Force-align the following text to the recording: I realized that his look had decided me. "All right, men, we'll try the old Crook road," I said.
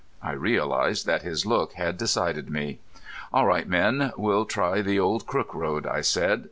I 0.23 0.31
realized 0.31 1.05
that 1.05 1.21
his 1.21 1.45
look 1.45 1.73
had 1.73 1.95
decided 1.95 2.49
me. 2.49 2.79
"All 3.31 3.45
right, 3.45 3.67
men, 3.67 4.11
we'll 4.17 4.45
try 4.45 4.81
the 4.81 4.99
old 4.99 5.27
Crook 5.27 5.53
road," 5.53 5.85
I 5.85 6.01
said. 6.01 6.39